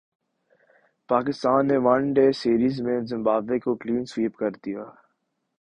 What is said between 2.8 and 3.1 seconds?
میں